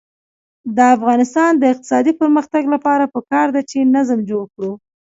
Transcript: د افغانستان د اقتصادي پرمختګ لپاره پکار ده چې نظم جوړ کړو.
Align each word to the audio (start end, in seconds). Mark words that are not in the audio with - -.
د 0.75 0.77
افغانستان 0.95 1.51
د 1.57 1.63
اقتصادي 1.73 2.13
پرمختګ 2.21 2.63
لپاره 2.73 3.11
پکار 3.15 3.47
ده 3.55 3.61
چې 3.69 3.79
نظم 3.95 4.19
جوړ 4.29 4.43
کړو. 4.53 4.71